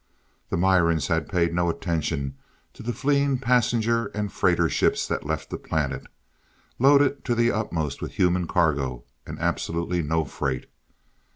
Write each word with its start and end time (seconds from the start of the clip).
The 0.49 0.57
Mirans 0.57 1.09
had 1.09 1.29
paid 1.29 1.53
no 1.53 1.69
attention 1.69 2.35
to 2.73 2.81
the 2.81 2.91
fleeing 2.91 3.37
passenger 3.37 4.07
and 4.15 4.33
freighter 4.33 4.67
ships 4.67 5.07
that 5.07 5.27
left 5.27 5.51
the 5.51 5.59
planet, 5.59 6.07
loaded 6.79 7.23
to 7.25 7.35
the 7.35 7.51
utmost 7.51 8.01
with 8.01 8.13
human 8.13 8.47
cargo, 8.47 9.03
and 9.27 9.37
absolutely 9.39 10.01
no 10.01 10.25
freight. 10.25 10.65